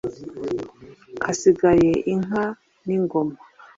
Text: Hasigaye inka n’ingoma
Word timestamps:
Hasigaye 1.25 1.91
inka 2.13 2.43
n’ingoma 2.85 3.35